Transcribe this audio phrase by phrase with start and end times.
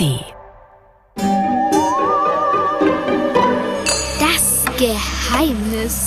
[0.00, 0.24] ARD.
[4.18, 6.04] Das Geheimnis.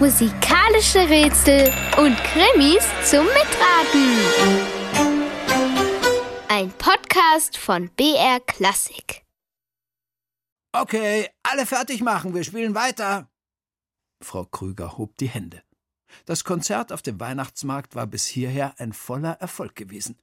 [0.00, 4.18] Musikalische Rätsel und Krimis zum Mitraten.
[6.48, 9.24] Ein Podcast von BR Klassik.
[10.72, 13.28] Okay, alle fertig machen, wir spielen weiter.
[14.22, 15.62] Frau Krüger hob die Hände.
[16.24, 20.18] Das Konzert auf dem Weihnachtsmarkt war bis hierher ein voller Erfolg gewesen.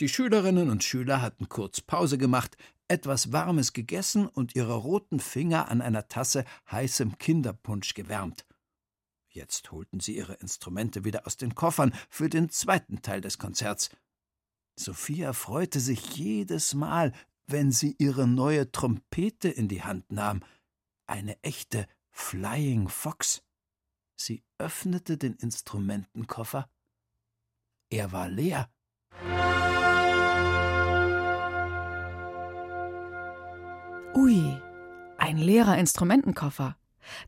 [0.00, 2.56] Die Schülerinnen und Schüler hatten kurz Pause gemacht,
[2.88, 8.44] etwas Warmes gegessen und ihre roten Finger an einer Tasse heißem Kinderpunsch gewärmt.
[9.28, 13.90] Jetzt holten sie ihre Instrumente wieder aus den Koffern für den zweiten Teil des Konzerts.
[14.78, 17.12] Sophia freute sich jedes Mal,
[17.46, 20.42] wenn sie ihre neue Trompete in die Hand nahm,
[21.06, 23.42] eine echte Flying Fox.
[24.16, 26.70] Sie öffnete den Instrumentenkoffer.
[27.90, 28.70] Er war leer.
[34.14, 34.60] Ui,
[35.16, 36.76] ein leerer Instrumentenkoffer.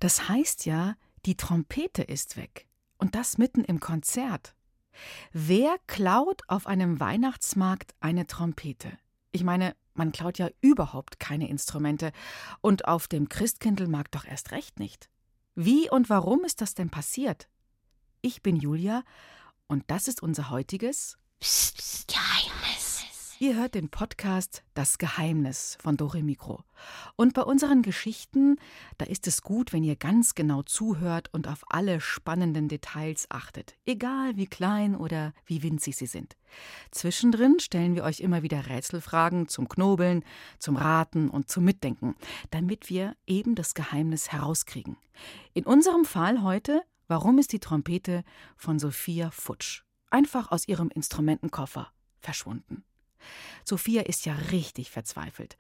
[0.01, 2.67] Das heißt ja, die Trompete ist weg.
[2.99, 4.55] Und das mitten im Konzert.
[5.33, 8.93] Wer klaut auf einem Weihnachtsmarkt eine Trompete?
[9.33, 12.13] Ich meine, man klaut ja überhaupt keine Instrumente.
[12.61, 15.09] Und auf dem Christkindlmarkt doch erst recht nicht.
[15.55, 17.49] Wie und warum ist das denn passiert?
[18.21, 19.05] Ich bin Julia
[19.69, 22.84] und das ist unser heutiges Psst, Geheimnis.
[23.41, 26.63] Ihr hört den Podcast Das Geheimnis von Dore Mikro.
[27.17, 28.59] Und bei unseren Geschichten,
[28.97, 33.75] da ist es gut, wenn ihr ganz genau zuhört und auf alle spannenden Details achtet,
[33.87, 36.37] egal wie klein oder wie winzig sie sind.
[36.93, 40.23] Zwischendrin stellen wir euch immer wieder Rätselfragen zum Knobeln,
[40.61, 42.15] zum Raten und zum Mitdenken,
[42.53, 44.97] damit wir eben das Geheimnis herauskriegen.
[45.55, 48.23] In unserem Fall heute, warum ist die Trompete
[48.57, 51.91] von Sophia Futsch einfach aus ihrem Instrumentenkoffer
[52.21, 52.85] verschwunden?
[53.65, 55.57] Sophia ist ja richtig verzweifelt.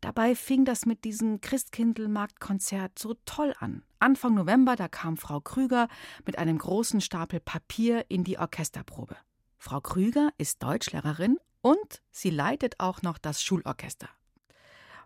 [0.00, 3.82] Dabei fing das mit diesem Christkindlmarktkonzert so toll an.
[4.00, 5.88] Anfang November, da kam Frau Krüger
[6.26, 9.16] mit einem großen Stapel Papier in die Orchesterprobe.
[9.56, 14.10] Frau Krüger ist Deutschlehrerin und sie leitet auch noch das Schulorchester.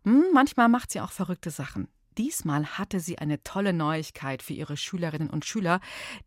[0.03, 1.87] Hm, manchmal macht sie auch verrückte Sachen.
[2.19, 5.81] Diesmal hatte sie eine tolle Neuigkeit für ihre Schülerinnen und Schüler,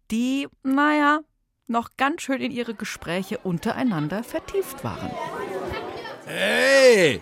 [0.09, 1.19] die, naja,
[1.67, 5.11] noch ganz schön in ihre Gespräche untereinander vertieft waren.
[6.33, 7.21] Hey!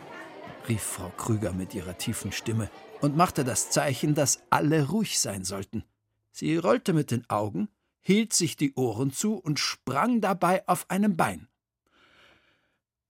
[0.67, 2.69] rief Frau Krüger mit ihrer tiefen Stimme
[3.01, 5.83] und machte das Zeichen, dass alle ruhig sein sollten.
[6.31, 7.69] Sie rollte mit den Augen,
[8.01, 11.47] hielt sich die Ohren zu und sprang dabei auf einem Bein.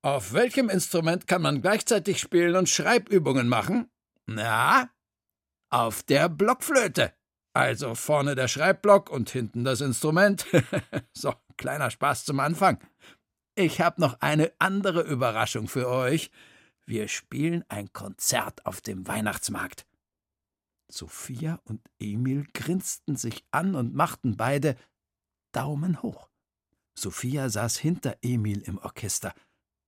[0.01, 3.89] Auf welchem Instrument kann man gleichzeitig spielen und Schreibübungen machen?
[4.25, 4.89] Na,
[5.69, 7.11] auf der Blockflöte.
[7.51, 10.45] Also vorne der Schreibblock und hinten das Instrument.
[11.11, 12.79] so, kleiner Spaß zum Anfang.
[13.61, 16.31] Ich habe noch eine andere Überraschung für euch.
[16.85, 19.85] Wir spielen ein Konzert auf dem Weihnachtsmarkt.
[20.87, 24.77] Sophia und Emil grinsten sich an und machten beide
[25.51, 26.29] Daumen hoch.
[26.95, 29.33] Sophia saß hinter Emil im Orchester.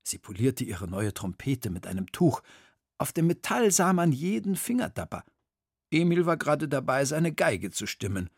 [0.03, 2.41] Sie polierte ihre neue Trompete mit einem Tuch.
[2.97, 5.23] Auf dem Metall sah man jeden Fingertapper.
[5.91, 8.29] Emil war gerade dabei, seine Geige zu stimmen.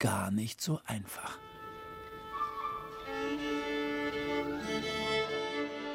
[0.00, 1.38] Gar nicht so einfach.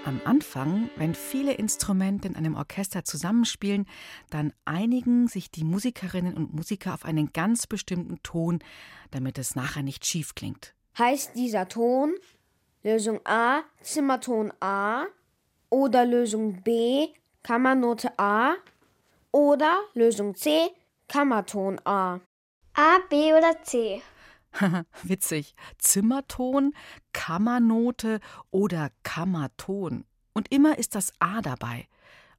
[0.08, 3.86] Am Anfang, wenn viele Instrumente in einem Orchester zusammenspielen,
[4.30, 8.60] dann einigen sich die Musikerinnen und Musiker auf einen ganz bestimmten Ton,
[9.12, 10.74] damit es nachher nicht schief klingt.
[10.98, 12.16] Heißt dieser Ton
[12.84, 15.08] Lösung A Zimmerton A
[15.70, 17.10] oder Lösung B
[17.44, 18.54] Kammernote A
[19.34, 20.70] oder Lösung C
[21.10, 22.22] Kammerton A?
[22.76, 24.02] A, B oder C?
[25.04, 25.56] Witzig.
[25.78, 26.74] Zimmerton,
[27.14, 28.20] Kammernote
[28.52, 30.06] oder Kammerton.
[30.34, 31.88] Und immer ist das A dabei.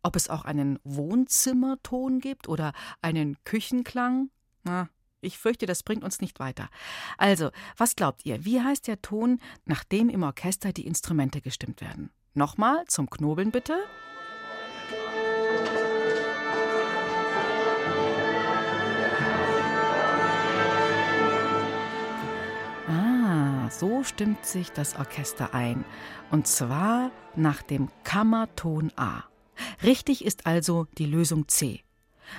[0.03, 4.31] Ob es auch einen Wohnzimmerton gibt oder einen Küchenklang?
[4.63, 4.89] Na,
[5.21, 6.69] ich fürchte, das bringt uns nicht weiter.
[7.17, 8.45] Also, was glaubt ihr?
[8.45, 12.11] Wie heißt der Ton, nachdem im Orchester die Instrumente gestimmt werden?
[12.35, 13.77] Nochmal zum Knobeln bitte.
[23.71, 25.85] So stimmt sich das Orchester ein.
[26.31, 29.25] Und zwar nach dem Kammerton A.
[29.83, 31.83] Richtig ist also die Lösung C.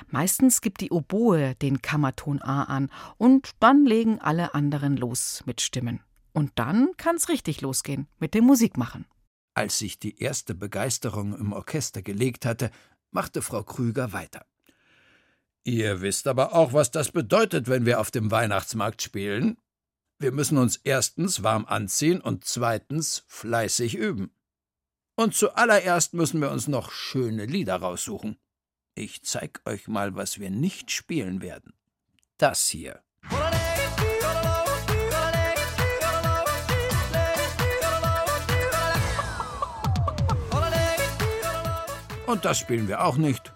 [0.08, 5.62] Meistens gibt die Oboe den Kammerton A an und dann legen alle anderen los mit
[5.62, 6.02] Stimmen.
[6.34, 9.06] Und dann kann's richtig losgehen mit dem Musikmachen.
[9.54, 12.72] Als sich die erste Begeisterung im Orchester gelegt hatte,
[13.12, 14.46] machte Frau Krüger weiter.
[15.64, 19.58] Ihr wisst aber auch, was das bedeutet, wenn wir auf dem Weihnachtsmarkt spielen.
[20.22, 24.32] Wir müssen uns erstens warm anziehen und zweitens fleißig üben.
[25.16, 28.38] Und zuallererst müssen wir uns noch schöne Lieder raussuchen.
[28.96, 31.72] Ich zeig euch mal, was wir nicht spielen werden.
[32.38, 33.02] Das hier.
[42.28, 43.54] Und das spielen wir auch nicht.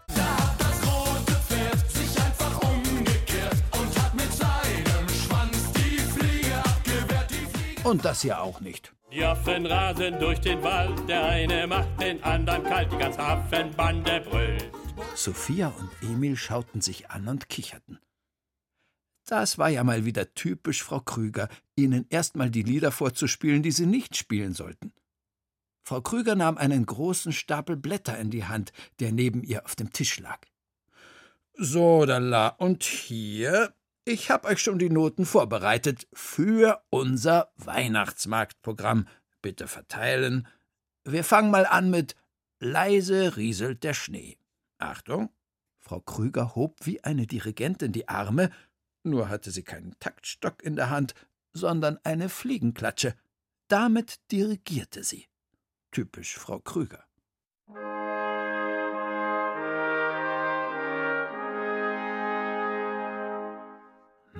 [7.83, 8.93] Und das hier auch nicht.
[9.11, 14.21] Die Affen rasen durch den Wald, der eine macht den anderen kalt, die ganze Affenbande
[14.21, 14.71] brüllt.
[15.15, 17.99] Sophia und Emil schauten sich an und kicherten.
[19.25, 23.71] Das war ja mal wieder typisch Frau Krüger, ihnen erst mal die Lieder vorzuspielen, die
[23.71, 24.93] sie nicht spielen sollten.
[25.85, 29.91] Frau Krüger nahm einen großen Stapel Blätter in die Hand, der neben ihr auf dem
[29.91, 30.39] Tisch lag.
[31.55, 33.73] So, Dalla, und hier
[34.05, 39.07] ich habe euch schon die Noten vorbereitet für unser Weihnachtsmarktprogramm.
[39.41, 40.47] Bitte verteilen.
[41.03, 42.15] Wir fangen mal an mit
[42.59, 44.37] Leise rieselt der Schnee.
[44.77, 45.29] Achtung!
[45.79, 48.49] Frau Krüger hob wie eine Dirigentin die Arme,
[49.03, 51.13] nur hatte sie keinen Taktstock in der Hand,
[51.51, 53.15] sondern eine Fliegenklatsche.
[53.67, 55.27] Damit dirigierte sie.
[55.91, 57.03] Typisch Frau Krüger.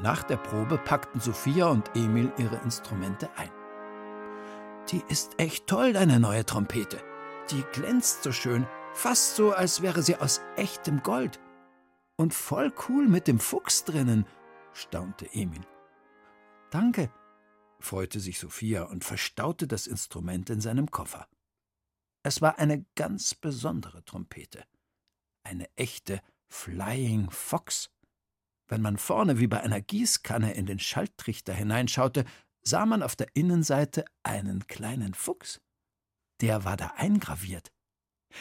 [0.04, 3.50] Nach der Probe packten Sophia und Emil ihre Instrumente ein.
[4.90, 7.02] Die ist echt toll, deine neue Trompete.
[7.52, 11.40] Die glänzt so schön, fast so, als wäre sie aus echtem Gold.
[12.18, 14.26] Und voll cool mit dem Fuchs drinnen,
[14.74, 15.66] staunte Emil.
[16.70, 17.10] Danke,
[17.80, 21.30] freute sich Sophia und verstaute das Instrument in seinem Koffer.
[22.24, 24.66] Es war eine ganz besondere Trompete.
[25.44, 26.20] Eine echte
[26.50, 27.90] Flying Fox.
[28.68, 32.26] Wenn man vorne wie bei einer Gießkanne in den Schalttrichter hineinschaute,
[32.62, 35.62] sah man auf der Innenseite einen kleinen Fuchs.
[36.42, 37.72] Der war da eingraviert.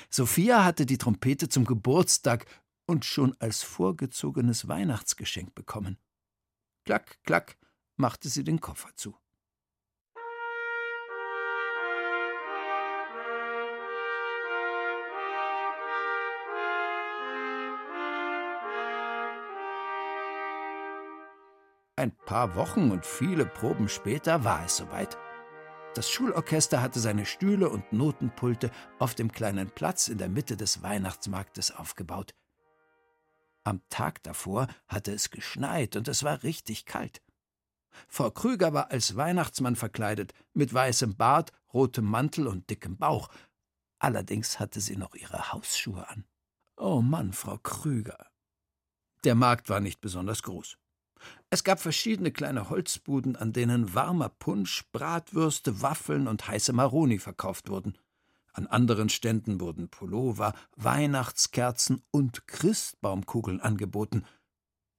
[0.08, 2.46] Sophia hatte die Trompete zum Geburtstag
[2.86, 5.98] und schon als vorgezogenes Weihnachtsgeschenk bekommen.
[6.84, 7.58] Klack, klack,
[7.96, 9.16] machte sie den Koffer zu.
[22.02, 25.16] Ein paar Wochen und viele Proben später war es soweit.
[25.94, 30.82] Das Schulorchester hatte seine Stühle und Notenpulte auf dem kleinen Platz in der Mitte des
[30.82, 32.34] Weihnachtsmarktes aufgebaut.
[33.62, 37.22] Am Tag davor hatte es geschneit und es war richtig kalt.
[38.08, 43.28] Frau Krüger war als Weihnachtsmann verkleidet, mit weißem Bart, rotem Mantel und dickem Bauch.
[44.00, 46.24] Allerdings hatte sie noch ihre Hausschuhe an.
[46.76, 48.26] Oh Mann, Frau Krüger.
[49.22, 50.78] Der Markt war nicht besonders groß.
[51.50, 57.68] Es gab verschiedene kleine Holzbuden, an denen warmer Punsch, Bratwürste, Waffeln und heiße Maroni verkauft
[57.68, 57.98] wurden.
[58.52, 64.24] An anderen Ständen wurden Pullover, Weihnachtskerzen und Christbaumkugeln angeboten.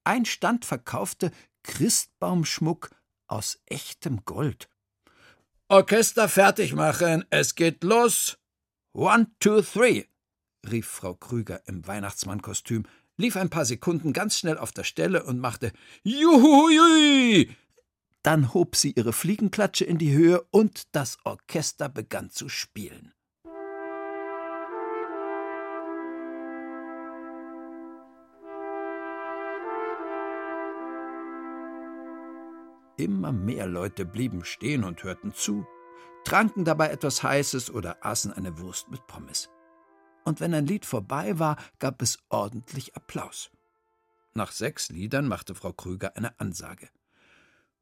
[0.04, 1.31] Ein Stand verkaufte
[1.64, 2.90] Christbaumschmuck
[3.28, 4.70] aus echtem Gold.
[5.70, 8.38] Orchester fertig machen, es geht los.
[8.92, 10.06] One, two, three,
[10.70, 12.86] rief Frau Krüger im Weihnachtsmannkostüm,
[13.24, 15.72] lief ein paar Sekunden ganz schnell auf der Stelle und machte
[16.04, 17.50] Juhui!
[18.22, 23.13] Dann hob sie ihre Fliegenklatsche in die Höhe und das Orchester begann zu spielen.
[32.98, 35.65] Immer mehr Leute blieben stehen und hörten zu,
[36.25, 39.50] tranken dabei etwas Heißes oder aßen eine Wurst mit Pommes
[40.24, 43.50] und wenn ein Lied vorbei war, gab es ordentlich Applaus.
[44.34, 46.89] Nach sechs Liedern machte Frau Krüger eine Ansage.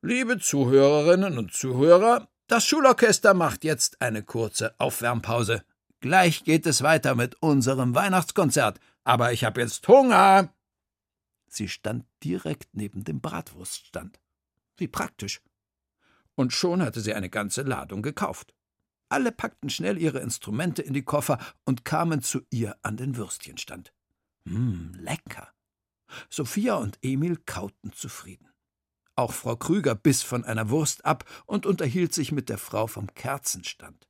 [0.01, 5.63] Liebe Zuhörerinnen und Zuhörer, das Schulorchester macht jetzt eine kurze Aufwärmpause.
[6.01, 10.53] Gleich geht es weiter mit unserem Weihnachtskonzert, aber ich habe jetzt Hunger.
[11.47, 14.19] Sie stand direkt neben dem Bratwurststand.
[14.77, 15.41] Wie praktisch.
[16.35, 18.53] Und schon hatte sie eine ganze Ladung gekauft.
[19.11, 23.93] Alle packten schnell ihre Instrumente in die Koffer und kamen zu ihr an den Würstchenstand.
[24.45, 25.49] Mmm, lecker.
[26.29, 28.47] Sophia und Emil kauten zufrieden.
[29.17, 33.13] Auch Frau Krüger biss von einer Wurst ab und unterhielt sich mit der Frau vom
[33.13, 34.07] Kerzenstand.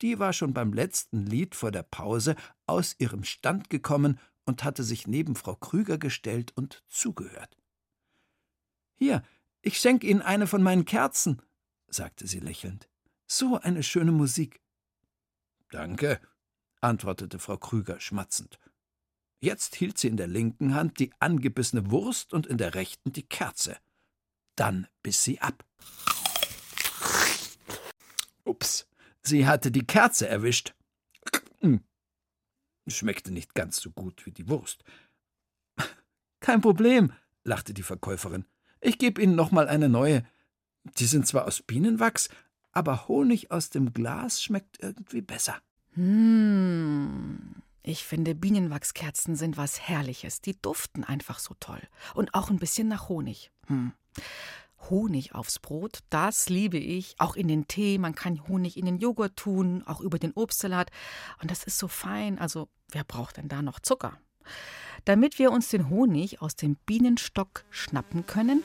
[0.00, 2.34] Die war schon beim letzten Lied vor der Pause
[2.66, 7.58] aus ihrem Stand gekommen und hatte sich neben Frau Krüger gestellt und zugehört.
[8.94, 9.22] Hier,
[9.60, 11.42] ich schenk Ihnen eine von meinen Kerzen,
[11.88, 12.88] sagte sie lächelnd.
[13.26, 14.60] So eine schöne Musik.
[15.70, 16.20] Danke,
[16.80, 18.58] antwortete Frau Krüger schmatzend.
[19.40, 23.26] Jetzt hielt sie in der linken Hand die angebissene Wurst und in der rechten die
[23.26, 23.76] Kerze.
[24.56, 25.64] Dann biss sie ab.
[28.44, 28.86] Ups,
[29.22, 30.74] sie hatte die Kerze erwischt.
[31.60, 31.82] Hm.
[32.88, 34.84] Schmeckte nicht ganz so gut wie die Wurst.
[36.40, 37.12] Kein Problem,
[37.42, 38.46] lachte die Verkäuferin.
[38.80, 40.26] Ich gebe Ihnen noch mal eine neue.
[40.98, 42.28] Die sind zwar aus Bienenwachs,
[42.74, 45.56] aber Honig aus dem Glas schmeckt irgendwie besser.
[45.94, 47.62] Hm.
[47.82, 50.40] Ich finde, Bienenwachskerzen sind was Herrliches.
[50.40, 51.82] Die duften einfach so toll.
[52.14, 53.50] Und auch ein bisschen nach Honig.
[53.66, 53.92] Hm.
[54.90, 57.14] Honig aufs Brot, das liebe ich.
[57.18, 60.90] Auch in den Tee, man kann Honig in den Joghurt tun, auch über den Obstsalat.
[61.40, 62.38] Und das ist so fein.
[62.38, 64.18] Also, wer braucht denn da noch Zucker?
[65.04, 68.62] Damit wir uns den Honig aus dem Bienenstock schnappen können,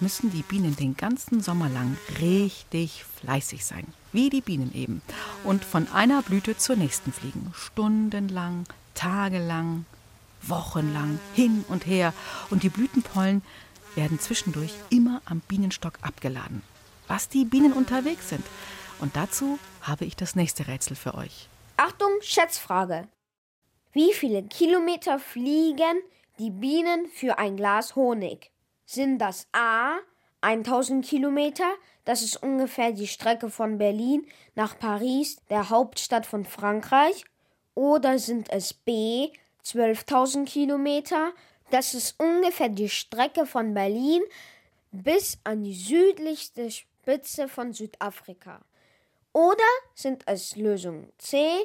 [0.00, 3.86] müssen die Bienen den ganzen Sommer lang richtig fleißig sein.
[4.12, 5.02] Wie die Bienen eben.
[5.44, 7.52] Und von einer Blüte zur nächsten fliegen.
[7.54, 8.64] Stundenlang,
[8.94, 9.84] tagelang,
[10.42, 12.12] wochenlang, hin und her.
[12.50, 13.42] Und die Blütenpollen
[13.94, 16.62] werden zwischendurch immer am Bienenstock abgeladen.
[17.06, 18.44] Was die Bienen unterwegs sind.
[19.00, 21.48] Und dazu habe ich das nächste Rätsel für euch.
[21.76, 23.08] Achtung, Schätzfrage.
[23.92, 26.02] Wie viele Kilometer fliegen
[26.38, 28.50] die Bienen für ein Glas Honig?
[28.90, 29.98] Sind das A
[30.40, 31.70] 1000 Kilometer,
[32.06, 37.26] das ist ungefähr die Strecke von Berlin nach Paris, der Hauptstadt von Frankreich,
[37.74, 39.28] oder sind es B
[39.62, 41.32] 12.000 Kilometer,
[41.70, 44.22] das ist ungefähr die Strecke von Berlin
[44.90, 48.62] bis an die südlichste Spitze von Südafrika.
[49.34, 51.58] Oder sind es Lösung C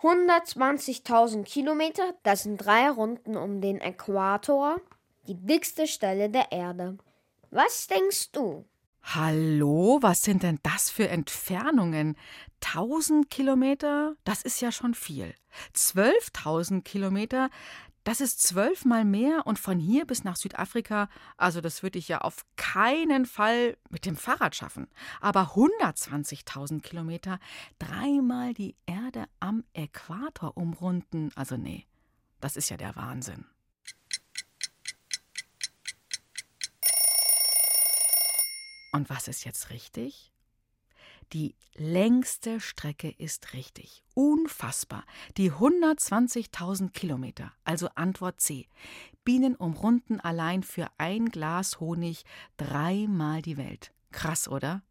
[0.00, 4.80] 120.000 Kilometer, das sind drei Runden um den Äquator,
[5.28, 6.98] die dickste Stelle der Erde.
[7.50, 8.66] Was denkst du?
[9.02, 12.16] Hallo, was sind denn das für Entfernungen?
[12.64, 15.32] 1000 Kilometer, das ist ja schon viel.
[15.74, 17.50] 12.000 Kilometer,
[18.02, 22.20] das ist zwölfmal mehr und von hier bis nach Südafrika, also das würde ich ja
[22.20, 24.88] auf keinen Fall mit dem Fahrrad schaffen.
[25.20, 27.38] Aber 120.000 Kilometer,
[27.78, 31.86] dreimal die Erde am Äquator umrunden, also nee,
[32.40, 33.44] das ist ja der Wahnsinn.
[38.96, 40.32] Und was ist jetzt richtig?
[41.34, 44.02] Die längste Strecke ist richtig.
[44.14, 45.04] Unfassbar.
[45.36, 47.52] Die 120.000 Kilometer.
[47.62, 48.68] Also Antwort C.
[49.22, 52.24] Bienen umrunden allein für ein Glas Honig
[52.56, 53.92] dreimal die Welt.
[54.12, 54.82] Krass, oder?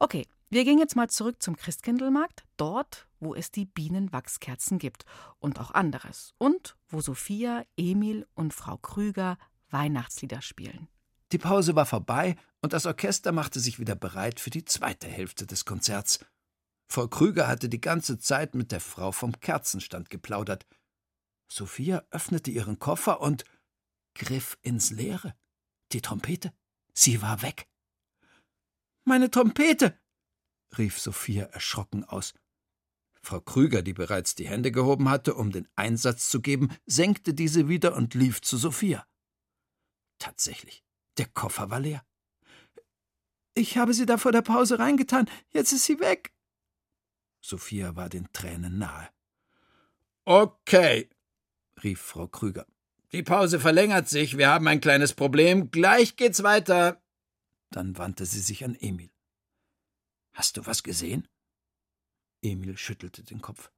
[0.00, 5.06] Okay, wir gehen jetzt mal zurück zum Christkindlmarkt, dort, wo es die Bienenwachskerzen gibt
[5.38, 6.34] und auch anderes.
[6.36, 9.38] Und wo Sophia, Emil und Frau Krüger
[9.70, 10.88] Weihnachtslieder spielen.
[11.34, 15.48] Die Pause war vorbei und das Orchester machte sich wieder bereit für die zweite Hälfte
[15.48, 16.24] des Konzerts.
[16.86, 20.64] Frau Krüger hatte die ganze Zeit mit der Frau vom Kerzenstand geplaudert.
[21.50, 23.44] Sophia öffnete ihren Koffer und
[24.14, 25.34] griff ins Leere.
[25.90, 26.52] Die Trompete.
[26.92, 27.66] Sie war weg.
[29.02, 29.98] Meine Trompete.
[30.78, 32.32] rief Sophia erschrocken aus.
[33.22, 37.66] Frau Krüger, die bereits die Hände gehoben hatte, um den Einsatz zu geben, senkte diese
[37.68, 39.04] wieder und lief zu Sophia.
[40.20, 40.83] Tatsächlich,
[41.18, 42.04] der Koffer war leer.
[43.54, 45.30] Ich habe sie da vor der Pause reingetan.
[45.50, 46.32] Jetzt ist sie weg.
[47.40, 49.08] Sophia war den Tränen nahe.
[50.24, 51.08] Okay,
[51.82, 52.66] rief Frau Krüger.
[53.12, 54.38] Die Pause verlängert sich.
[54.38, 55.70] Wir haben ein kleines Problem.
[55.70, 57.00] Gleich geht's weiter.
[57.70, 59.10] Dann wandte sie sich an Emil.
[60.32, 61.28] Hast du was gesehen?
[62.42, 63.70] Emil schüttelte den Kopf.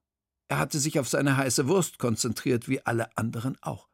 [0.49, 3.89] Er hatte sich auf seine heiße Wurst konzentriert, wie alle anderen auch.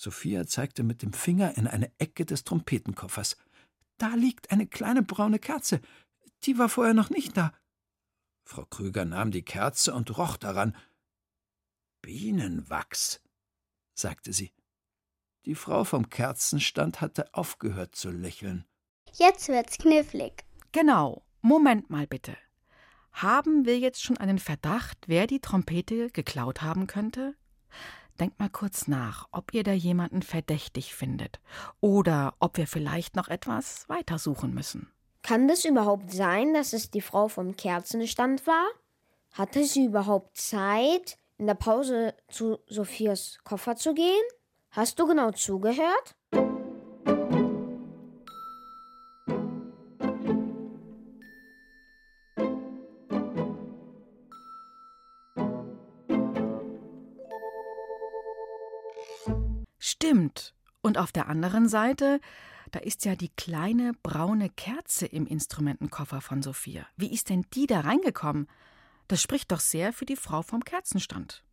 [0.00, 3.36] Sophia zeigte mit dem Finger in eine Ecke des Trompetenkoffers.
[3.98, 5.82] Da liegt eine kleine braune Kerze.
[6.44, 7.52] Die war vorher noch nicht da.
[8.42, 10.74] Frau Krüger nahm die Kerze und roch daran.
[12.00, 13.20] Bienenwachs,
[13.92, 14.54] sagte sie.
[15.44, 18.64] Die Frau vom Kerzenstand hatte aufgehört zu lächeln.
[19.12, 20.44] Jetzt wird's knifflig.
[20.72, 21.26] Genau.
[21.42, 22.38] Moment mal bitte.
[23.12, 27.34] Haben wir jetzt schon einen Verdacht, wer die Trompete geklaut haben könnte?
[28.20, 31.40] Denkt mal kurz nach, ob ihr da jemanden verdächtig findet
[31.80, 34.92] oder ob wir vielleicht noch etwas weitersuchen müssen.
[35.22, 38.66] Kann das überhaupt sein, dass es die Frau vom Kerzenstand war?
[39.32, 44.22] Hatte sie überhaupt Zeit, in der Pause zu Sophias Koffer zu gehen?
[44.70, 46.14] Hast du genau zugehört?
[60.90, 62.20] Und auf der anderen Seite,
[62.72, 66.84] da ist ja die kleine braune Kerze im Instrumentenkoffer von Sophia.
[66.96, 68.48] Wie ist denn die da reingekommen?
[69.06, 71.44] Das spricht doch sehr für die Frau vom Kerzenstand.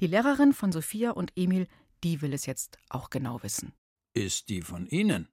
[0.00, 1.68] Die Lehrerin von Sophia und Emil,
[2.04, 3.72] die will es jetzt auch genau wissen.
[4.12, 5.30] Ist die von Ihnen?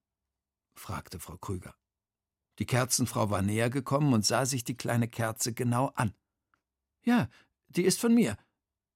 [0.74, 1.76] fragte Frau Krüger.
[2.60, 6.14] Die Kerzenfrau war näher gekommen und sah sich die kleine Kerze genau an.
[7.04, 7.28] Ja,
[7.68, 8.38] die ist von mir.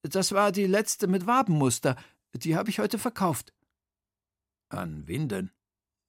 [0.04, 1.98] Das war die letzte mit Wabenmuster.
[2.34, 3.52] Die habe ich heute verkauft.
[4.72, 5.52] An wen denn?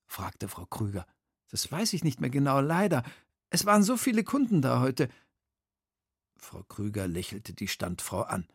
[0.06, 1.06] fragte Frau Krüger.
[1.50, 3.02] Das weiß ich nicht mehr genau, leider.
[3.50, 5.08] Es waren so viele Kunden da heute.
[6.38, 8.46] Frau Krüger lächelte die Standfrau an.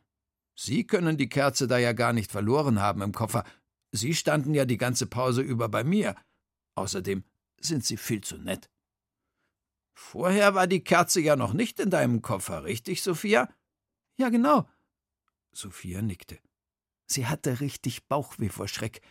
[0.56, 3.44] Sie können die Kerze da ja gar nicht verloren haben im Koffer.
[3.92, 6.16] Sie standen ja die ganze Pause über bei mir.
[6.76, 7.24] Außerdem
[7.60, 8.70] sind Sie viel zu nett.
[9.94, 13.54] Vorher war die Kerze ja noch nicht in deinem Koffer, richtig, Sophia?
[14.18, 14.70] Ja, genau.
[15.52, 16.40] Sophia nickte.
[17.08, 19.02] Sie hatte richtig Bauchweh vor Schreck.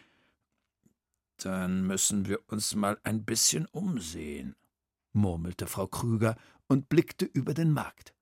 [1.38, 4.56] Dann müssen wir uns mal ein bisschen umsehen,
[5.12, 8.14] murmelte Frau Krüger und blickte über den Markt.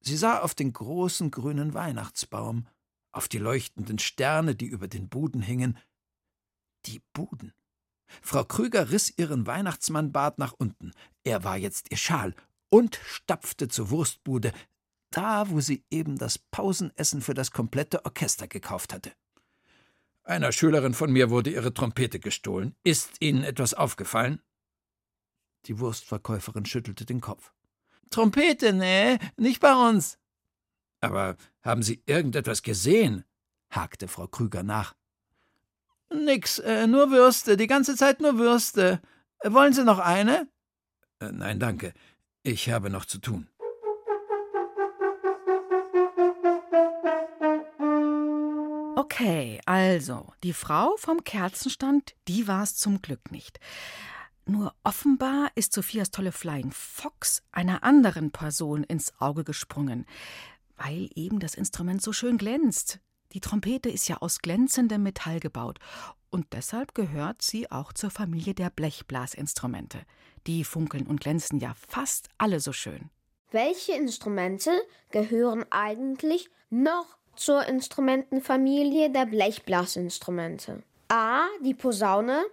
[0.00, 2.66] Sie sah auf den großen grünen Weihnachtsbaum,
[3.12, 5.78] auf die leuchtenden Sterne, die über den Buden hingen.
[6.86, 7.52] Die Buden.
[8.20, 10.92] Frau Krüger riss ihren Weihnachtsmannbart nach unten.
[11.22, 12.34] Er war jetzt ihr Schal
[12.68, 14.52] und stapfte zur Wurstbude,
[15.10, 19.12] da, wo sie eben das Pausenessen für das komplette Orchester gekauft hatte.
[20.24, 22.74] Einer Schülerin von mir wurde ihre Trompete gestohlen.
[22.82, 24.40] Ist Ihnen etwas aufgefallen?
[25.66, 27.52] Die Wurstverkäuferin schüttelte den Kopf.
[28.10, 30.18] Trompete, nee, nicht bei uns.
[31.00, 33.24] Aber haben Sie irgendetwas gesehen?
[33.70, 34.94] hakte Frau Krüger nach.
[36.10, 39.02] Nix, äh, nur Würste, die ganze Zeit nur Würste.
[39.42, 40.48] Wollen Sie noch eine?
[41.20, 41.92] Äh, nein, danke.
[42.42, 43.48] Ich habe noch zu tun.
[49.16, 53.60] Okay, also, die Frau vom Kerzenstand, die war es zum Glück nicht.
[54.44, 60.04] Nur offenbar ist Sophias tolle Flying Fox einer anderen Person ins Auge gesprungen,
[60.76, 62.98] weil eben das Instrument so schön glänzt.
[63.34, 65.78] Die Trompete ist ja aus glänzendem Metall gebaut
[66.30, 70.00] und deshalb gehört sie auch zur Familie der Blechblasinstrumente.
[70.48, 73.10] Die funkeln und glänzen ja fast alle so schön.
[73.52, 74.72] Welche Instrumente
[75.12, 80.82] gehören eigentlich noch zur Instrumentenfamilie der Blechblasinstrumente?
[81.08, 81.44] A.
[81.62, 82.44] Die Posaune.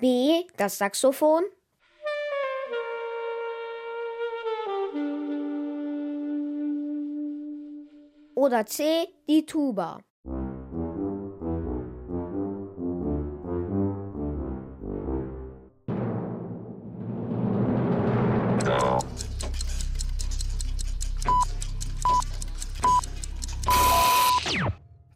[0.00, 0.44] B.
[0.56, 1.44] Das Saxophon.
[8.34, 9.08] Oder C.
[9.28, 10.00] Die Tuba.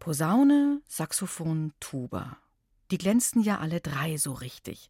[0.07, 2.37] Posaune, Saxophon, Tuba.
[2.93, 4.89] Die glänzten ja alle drei so richtig.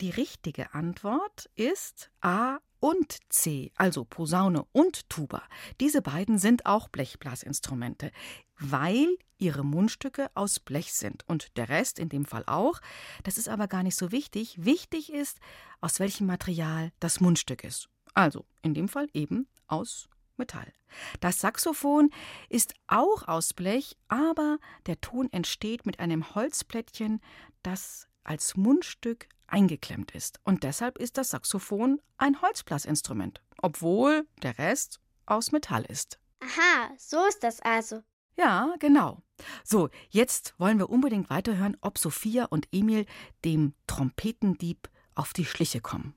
[0.00, 5.44] Die richtige Antwort ist A und C, also Posaune und Tuba.
[5.78, 8.10] Diese beiden sind auch Blechblasinstrumente,
[8.58, 9.06] weil
[9.38, 12.80] ihre Mundstücke aus Blech sind und der Rest in dem Fall auch.
[13.22, 14.64] Das ist aber gar nicht so wichtig.
[14.64, 15.38] Wichtig ist,
[15.80, 17.88] aus welchem Material das Mundstück ist.
[18.14, 20.72] Also in dem Fall eben aus Metall.
[21.20, 22.10] Das Saxophon
[22.48, 27.20] ist auch aus Blech, aber der Ton entsteht mit einem Holzplättchen,
[27.62, 30.40] das als Mundstück eingeklemmt ist.
[30.44, 36.18] Und deshalb ist das Saxophon ein Holzblasinstrument, obwohl der Rest aus Metall ist.
[36.40, 38.02] Aha, so ist das also.
[38.36, 39.22] Ja, genau.
[39.64, 43.04] So, jetzt wollen wir unbedingt weiterhören, ob Sophia und Emil
[43.44, 46.14] dem Trompetendieb auf die Schliche kommen.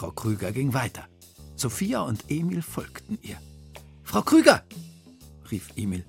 [0.00, 1.06] Frau Krüger ging weiter.
[1.56, 3.38] Sophia und Emil folgten ihr.
[4.02, 4.64] Frau Krüger,
[5.50, 6.06] rief Emil,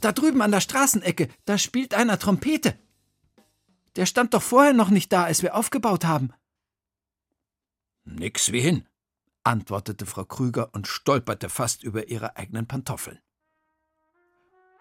[0.00, 2.76] da drüben an der Straßenecke, da spielt einer Trompete.
[3.94, 6.32] Der stand doch vorher noch nicht da, als wir aufgebaut haben.
[8.02, 8.88] Nix wie hin,
[9.44, 13.20] antwortete Frau Krüger und stolperte fast über ihre eigenen Pantoffeln.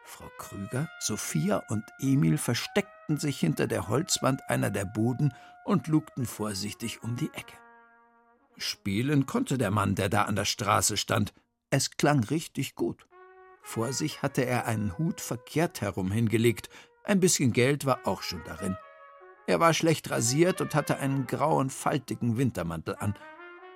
[0.03, 5.31] Frau Krüger, Sophia und Emil versteckten sich hinter der Holzwand einer der Buden
[5.63, 7.53] und lugten vorsichtig um die Ecke.
[8.57, 11.33] Spielen konnte der Mann, der da an der Straße stand.
[11.69, 13.07] Es klang richtig gut.
[13.61, 16.69] Vor sich hatte er einen Hut verkehrt herum hingelegt.
[17.03, 18.77] Ein bisschen Geld war auch schon darin.
[19.45, 23.17] Er war schlecht rasiert und hatte einen grauen, faltigen Wintermantel an.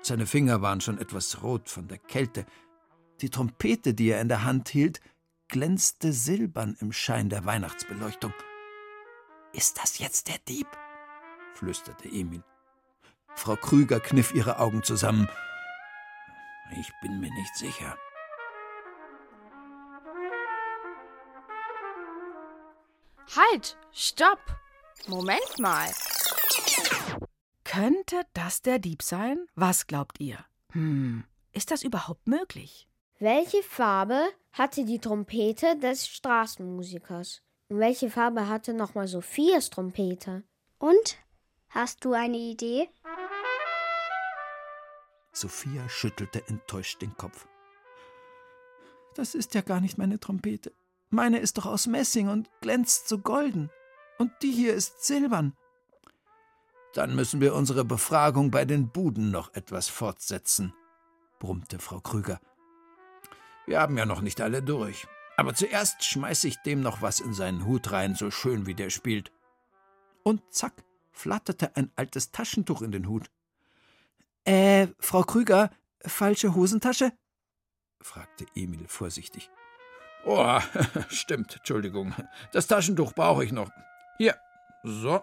[0.02, 2.46] Seine Finger waren schon etwas rot von der Kälte.
[3.22, 5.00] Die Trompete, die er in der Hand hielt,
[5.48, 8.34] glänzte silbern im Schein der Weihnachtsbeleuchtung.
[9.54, 10.68] Ist das jetzt der Dieb?
[11.54, 12.44] flüsterte Emil.
[13.36, 15.28] Frau Krüger kniff ihre Augen zusammen.
[16.80, 17.98] Ich bin mir nicht sicher.
[23.36, 23.78] Halt!
[23.92, 24.40] Stopp!
[25.08, 25.90] Moment mal.
[27.64, 29.48] Könnte das der Dieb sein?
[29.56, 30.38] Was glaubt ihr?
[30.74, 32.88] Hm, ist das überhaupt möglich?
[33.20, 37.42] Welche Farbe hatte die Trompete des Straßenmusikers?
[37.70, 40.44] Und welche Farbe hatte nochmal Sophias Trompete?
[40.80, 41.18] Und?
[41.70, 42.90] Hast du eine Idee?
[45.32, 47.48] Sophia schüttelte enttäuscht den Kopf.
[49.16, 50.72] Das ist ja gar nicht meine Trompete.
[51.10, 53.70] Meine ist doch aus Messing und glänzt so golden.
[54.18, 55.54] Und die hier ist silbern.
[56.94, 60.74] Dann müssen wir unsere Befragung bei den Buden noch etwas fortsetzen,
[61.40, 62.40] brummte Frau Krüger.
[63.66, 65.08] Wir haben ja noch nicht alle durch.
[65.38, 68.90] Aber zuerst schmeiß ich dem noch was in seinen Hut rein, so schön wie der
[68.90, 69.32] spielt.
[70.24, 73.32] Und zack, flatterte ein altes Taschentuch in den Hut.
[74.46, 75.70] Äh, Frau Krüger,
[76.06, 77.12] falsche Hosentasche?
[78.02, 79.50] fragte Emil vorsichtig.
[80.26, 80.60] Oh,
[81.10, 82.14] stimmt, Entschuldigung.
[82.52, 83.70] Das Taschentuch brauche ich noch.
[84.18, 84.36] Hier,
[84.84, 85.22] so.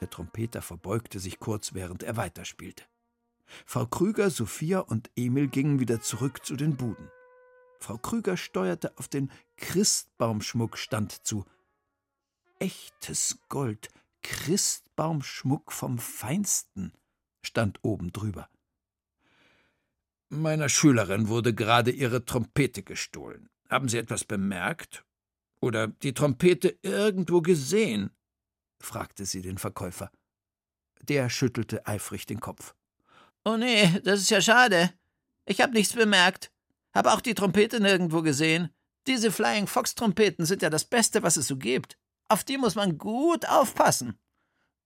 [0.00, 2.84] Der Trompeter verbeugte sich kurz, während er weiterspielte.
[3.66, 7.10] Frau Krüger, Sophia und Emil gingen wieder zurück zu den Buden.
[7.78, 11.44] Frau Krüger steuerte auf den Christbaumschmuckstand zu.
[12.58, 13.90] Echtes Gold,
[14.22, 16.92] Christbaumschmuck vom Feinsten,
[17.44, 18.48] stand oben drüber.
[20.28, 23.50] Meiner Schülerin wurde gerade ihre Trompete gestohlen.
[23.68, 25.04] Haben Sie etwas bemerkt?
[25.60, 28.10] Oder die Trompete irgendwo gesehen?
[28.80, 30.10] fragte sie den Verkäufer.
[31.02, 32.74] Der schüttelte eifrig den Kopf.
[33.44, 34.92] Oh nee, das ist ja schade.
[35.46, 36.52] Ich hab nichts bemerkt.
[36.94, 38.70] Hab auch die Trompete nirgendwo gesehen.
[39.06, 41.98] Diese Flying Fox Trompeten sind ja das Beste, was es so gibt.
[42.28, 44.18] Auf die muss man gut aufpassen,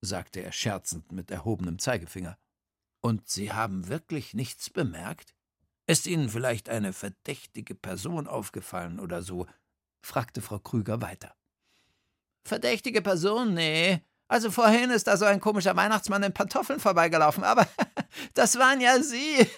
[0.00, 2.38] sagte er scherzend mit erhobenem Zeigefinger.
[3.06, 5.36] Und Sie haben wirklich nichts bemerkt?
[5.86, 9.46] Ist Ihnen vielleicht eine verdächtige Person aufgefallen oder so?
[10.02, 11.32] fragte Frau Krüger weiter.
[12.42, 13.54] Verdächtige Person?
[13.54, 14.02] Nee.
[14.26, 17.68] Also vorhin ist da so ein komischer Weihnachtsmann in Pantoffeln vorbeigelaufen, aber
[18.34, 19.48] das waren ja Sie,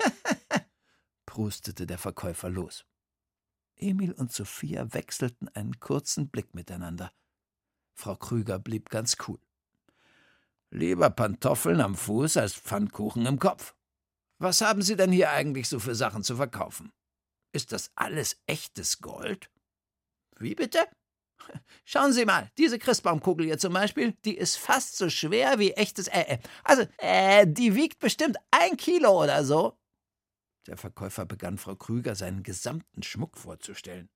[1.24, 2.84] prustete der Verkäufer los.
[3.76, 7.12] Emil und Sophia wechselten einen kurzen Blick miteinander.
[7.94, 9.40] Frau Krüger blieb ganz cool.
[10.70, 13.74] Lieber Pantoffeln am Fuß als Pfannkuchen im Kopf.
[14.38, 16.92] Was haben Sie denn hier eigentlich so für Sachen zu verkaufen?
[17.52, 19.50] Ist das alles echtes Gold?
[20.38, 20.86] Wie bitte?
[21.84, 26.08] Schauen Sie mal, diese Christbaumkugel hier zum Beispiel, die ist fast so schwer wie echtes.
[26.08, 29.78] Äh, äh, also, äh, die wiegt bestimmt ein Kilo oder so.
[30.66, 34.10] Der Verkäufer begann Frau Krüger seinen gesamten Schmuck vorzustellen.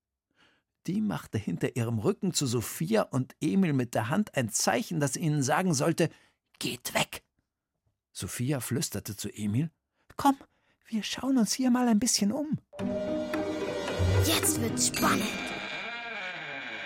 [0.87, 5.17] Die machte hinter ihrem Rücken zu Sophia und Emil mit der Hand ein Zeichen, das
[5.17, 6.11] ihnen sagen sollte:
[6.59, 7.23] Geht weg!
[8.13, 9.71] Sophia flüsterte zu Emil:
[10.17, 10.37] Komm,
[10.87, 12.59] wir schauen uns hier mal ein bisschen um.
[14.25, 15.25] Jetzt wird's spannend.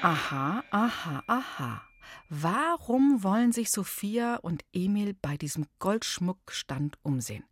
[0.03, 1.83] Aha, aha, aha.
[2.29, 7.45] Warum wollen sich Sophia und Emil bei diesem Goldschmuckstand umsehen?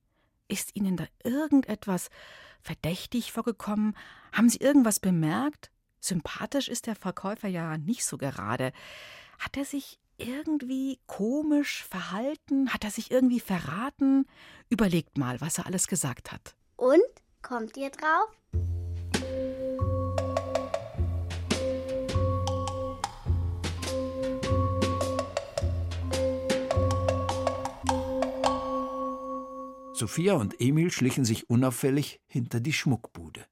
[0.48, 2.11] Ist Ihnen da irgendetwas
[2.61, 3.96] verdächtig vorgekommen?
[4.33, 5.70] Haben Sie irgendwas bemerkt?
[6.00, 8.72] Sympathisch ist der Verkäufer ja nicht so gerade.
[9.38, 12.72] Hat er sich irgendwie komisch verhalten?
[12.72, 14.27] Hat er sich irgendwie verraten?
[14.68, 16.57] Überlegt mal, was er alles gesagt hat.
[16.77, 17.03] Und?
[17.42, 18.31] Kommt ihr drauf?
[29.96, 33.46] Sophia und Emil schlichen sich unauffällig hinter die Schmuckbude.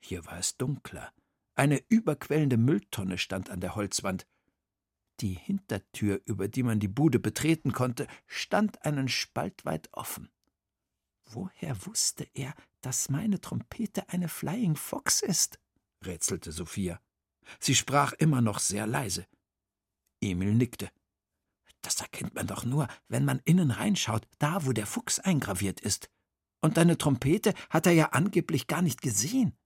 [0.00, 1.12] Hier war es dunkler.
[1.56, 4.24] Eine überquellende Mülltonne stand an der Holzwand.
[5.20, 10.30] Die Hintertür, über die man die Bude betreten konnte, stand einen Spalt weit offen.
[11.26, 15.58] Woher wusste er, dass meine Trompete eine Flying Fox ist?
[16.04, 17.00] rätselte Sophia.
[17.60, 19.26] Sie sprach immer noch sehr leise.
[20.20, 20.90] Emil nickte.
[21.82, 26.10] Das erkennt man doch nur, wenn man innen reinschaut, da wo der Fuchs eingraviert ist.
[26.60, 29.56] Und deine Trompete hat er ja angeblich gar nicht gesehen.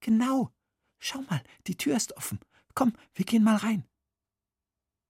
[0.00, 0.52] Genau.
[0.98, 2.40] Schau mal, die Tür ist offen.
[2.74, 3.86] Komm, wir gehen mal rein.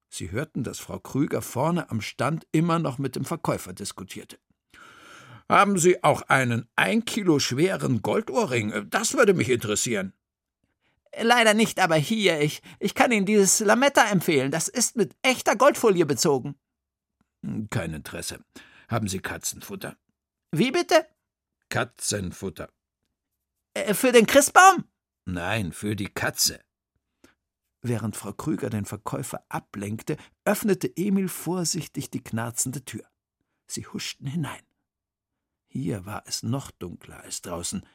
[0.08, 4.38] Sie hörten, dass Frau Krüger vorne am Stand immer noch mit dem Verkäufer diskutierte.
[5.48, 8.88] Haben Sie auch einen ein Kilo schweren Goldohrring?
[8.90, 10.12] Das würde mich interessieren.
[11.18, 14.50] Leider nicht, aber hier, ich, ich kann Ihnen dieses Lametta empfehlen.
[14.50, 16.56] Das ist mit echter Goldfolie bezogen.
[17.42, 18.44] Hm, kein Interesse.
[18.88, 19.96] Haben Sie Katzenfutter?
[20.52, 21.06] Wie bitte?
[21.68, 22.68] Katzenfutter.
[23.74, 24.84] Äh, für den Christbaum?
[25.24, 26.60] Nein, für die Katze.
[27.88, 33.04] Während Frau Krüger den Verkäufer ablenkte, öffnete Emil vorsichtig die knarzende Tür.
[33.68, 34.62] Sie huschten hinein.
[35.68, 37.86] Hier war es noch dunkler als draußen.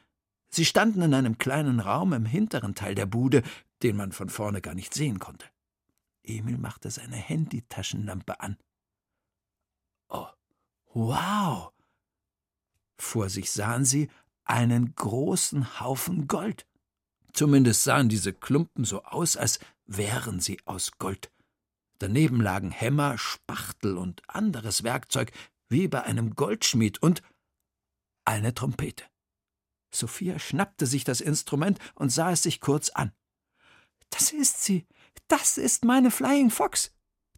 [0.48, 3.42] Sie standen in einem kleinen Raum im hinteren Teil der Bude,
[3.82, 5.46] den man von vorne gar nicht sehen konnte.
[6.22, 8.56] Emil machte seine Handytaschenlampe an.
[10.08, 10.28] Oh,
[10.94, 11.70] wow!
[12.96, 14.08] Vor sich sahen sie
[14.44, 16.66] einen großen Haufen Gold.
[17.32, 21.32] Zumindest sahen diese Klumpen so aus, als wären sie aus Gold.
[21.98, 25.32] Daneben lagen Hämmer, Spachtel und anderes Werkzeug,
[25.68, 27.22] wie bei einem Goldschmied, und
[28.24, 29.04] eine Trompete.
[29.94, 33.12] Sophia schnappte sich das Instrument und sah es sich kurz an.
[34.10, 34.86] Das ist sie.
[35.28, 36.92] Das ist meine Flying Fox.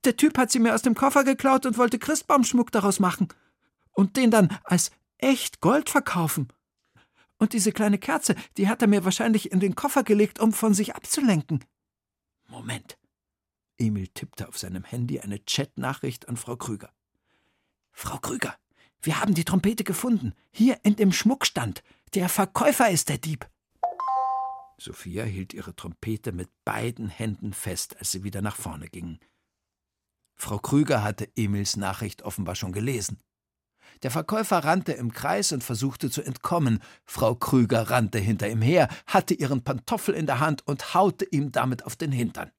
[0.04, 3.28] Der Typ hat sie mir aus dem Koffer geklaut und wollte Christbaumschmuck daraus machen.
[3.92, 6.48] Und den dann als echt Gold verkaufen.
[7.38, 10.74] Und diese kleine Kerze, die hat er mir wahrscheinlich in den Koffer gelegt, um von
[10.74, 11.64] sich abzulenken.
[12.54, 12.96] Moment.
[13.78, 16.92] Emil tippte auf seinem Handy eine Chatnachricht an Frau Krüger.
[17.90, 18.56] Frau Krüger,
[19.02, 20.34] wir haben die Trompete gefunden.
[20.52, 21.82] Hier in dem Schmuckstand.
[22.14, 23.50] Der Verkäufer ist der Dieb.
[24.78, 29.18] Sophia hielt ihre Trompete mit beiden Händen fest, als sie wieder nach vorne gingen.
[30.36, 33.20] Frau Krüger hatte Emils Nachricht offenbar schon gelesen.
[34.02, 36.80] Der Verkäufer rannte im Kreis und versuchte zu entkommen.
[37.04, 41.52] Frau Krüger rannte hinter ihm her, hatte ihren Pantoffel in der Hand und haute ihm
[41.52, 42.50] damit auf den Hintern.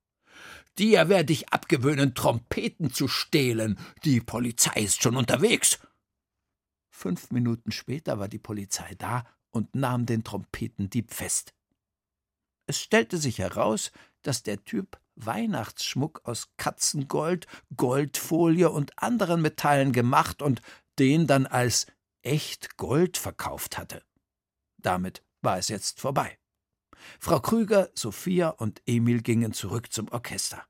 [0.77, 3.79] Dir werde ich abgewöhnen, Trompeten zu stehlen.
[4.03, 5.79] Die Polizei ist schon unterwegs.
[6.89, 11.53] Fünf Minuten später war die Polizei da und nahm den Trompetendieb fest.
[12.67, 20.41] Es stellte sich heraus, dass der Typ Weihnachtsschmuck aus Katzengold, Goldfolie und anderen Metallen gemacht
[20.41, 20.61] und
[20.99, 21.87] den dann als
[22.21, 24.03] echt Gold verkauft hatte.
[24.77, 26.37] Damit war es jetzt vorbei.
[27.19, 30.65] Frau Krüger, Sophia und Emil gingen zurück zum Orchester.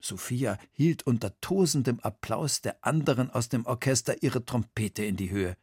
[0.00, 5.56] Sophia hielt unter tosendem Applaus der anderen aus dem Orchester ihre Trompete in die Höhe.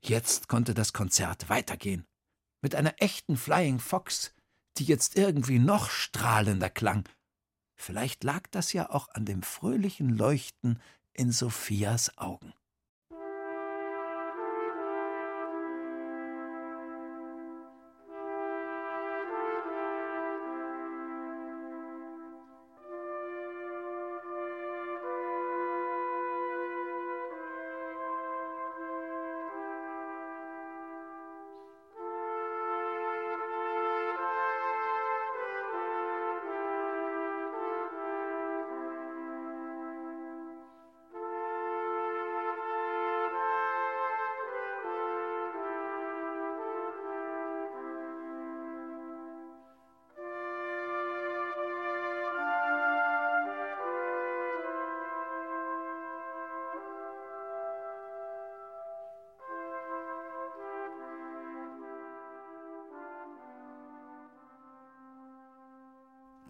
[0.00, 2.06] Jetzt konnte das Konzert weitergehen.
[2.60, 4.32] Mit einer echten Flying Fox,
[4.78, 7.04] die jetzt irgendwie noch strahlender klang.
[7.74, 10.80] Vielleicht lag das ja auch an dem fröhlichen Leuchten
[11.12, 12.52] in Sophias Augen.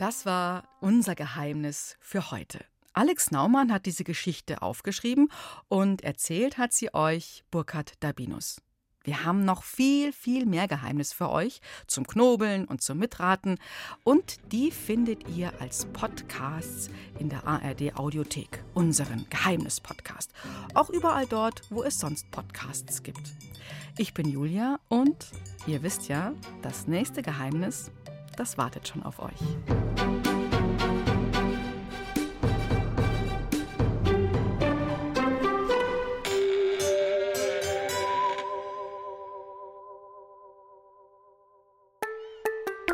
[0.04, 2.62] Das war unser Geheimnis für heute.
[2.92, 5.30] Alex Naumann hat diese Geschichte aufgeschrieben
[5.68, 8.60] und erzählt hat sie euch Burkhard Dabinus.
[9.02, 13.58] Wir haben noch viel, viel mehr Geheimnis für euch zum Knobeln und zum Mitraten
[14.02, 20.30] und die findet ihr als Podcasts in der ARD Audiothek, unseren Geheimnis-Podcast.
[20.74, 23.32] Auch überall dort, wo es sonst Podcasts gibt.
[23.96, 25.28] Ich bin Julia und
[25.66, 27.90] ihr wisst ja, das nächste Geheimnis
[28.36, 29.93] das wartet schon auf euch.